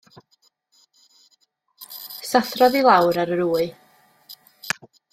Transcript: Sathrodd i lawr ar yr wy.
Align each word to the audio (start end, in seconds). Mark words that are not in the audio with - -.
Sathrodd 2.31 2.81
i 2.81 2.85
lawr 2.91 3.23
ar 3.25 3.37
yr 3.39 3.47
wy. 3.53 3.63